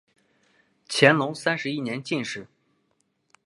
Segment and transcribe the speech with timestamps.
[0.89, 2.47] 乾隆三十一年进士。